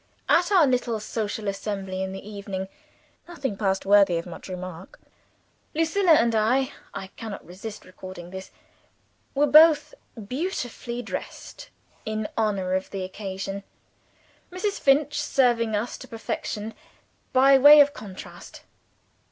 [0.27, 2.67] At our little social assembly in the evening,
[3.27, 4.99] nothing passed worthy of much remark.
[5.75, 8.49] Lucilla and I (I cannot resist recording this)
[9.35, 9.93] were both
[10.27, 11.69] beautifully dressed,
[12.03, 13.61] in honor of the occasion;
[14.51, 14.79] Mrs.
[14.79, 16.73] Finch serving us to perfection,
[17.31, 18.63] by way of contrast.